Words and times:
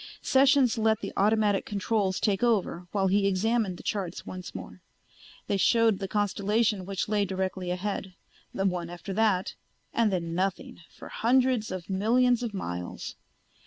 Sessions 0.23 0.79
let 0.79 1.01
the 1.01 1.13
automatic 1.15 1.63
controls 1.63 2.19
take 2.19 2.41
over 2.41 2.87
while 2.91 3.05
he 3.05 3.27
examined 3.27 3.77
the 3.77 3.83
charts 3.83 4.25
once 4.25 4.55
more. 4.55 4.81
They 5.45 5.57
showed 5.57 5.99
the 5.99 6.07
constellation 6.07 6.87
which 6.87 7.07
lay 7.07 7.23
directly 7.23 7.69
ahead, 7.69 8.15
the 8.51 8.65
one 8.65 8.89
after 8.89 9.13
that, 9.13 9.53
and 9.93 10.11
then 10.11 10.33
nothing 10.33 10.79
for 10.91 11.09
hundreds 11.09 11.69
of 11.69 11.87
millions 11.87 12.41
of 12.41 12.51
miles. 12.51 13.15